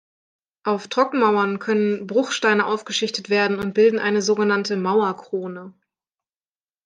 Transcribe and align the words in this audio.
Auf 0.63 0.87
Trockenmauern 0.87 1.59
können 1.59 2.07
Bruchsteine 2.07 2.65
aufgeschichtet 2.65 3.29
werden 3.29 3.59
und 3.59 3.75
bilden 3.75 3.99
eine 3.99 4.23
sogenannte 4.23 4.75
Mauerkrone. 4.75 5.75